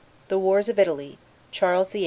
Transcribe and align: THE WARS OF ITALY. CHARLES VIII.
THE 0.29 0.39
WARS 0.39 0.67
OF 0.67 0.79
ITALY. 0.79 1.19
CHARLES 1.51 1.91
VIII. 1.91 1.99